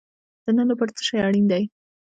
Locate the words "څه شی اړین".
0.97-1.45